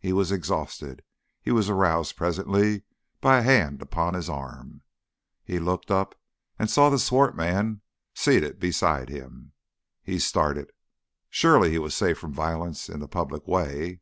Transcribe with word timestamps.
He 0.00 0.12
was 0.12 0.32
exhausted. 0.32 1.04
He 1.40 1.52
was 1.52 1.70
aroused 1.70 2.16
presently 2.16 2.82
by 3.20 3.38
a 3.38 3.42
hand 3.42 3.80
upon 3.80 4.14
his 4.14 4.28
arm. 4.28 4.82
He 5.44 5.60
looked 5.60 5.92
up, 5.92 6.16
and 6.58 6.68
saw 6.68 6.90
the 6.90 6.98
swart 6.98 7.36
man 7.36 7.80
seated 8.12 8.58
beside 8.58 9.08
him. 9.10 9.52
He 10.02 10.18
started. 10.18 10.72
Surely 11.28 11.70
he 11.70 11.78
was 11.78 11.94
safe 11.94 12.18
from 12.18 12.32
violence 12.32 12.88
in 12.88 12.98
the 12.98 13.06
public 13.06 13.46
way! 13.46 14.00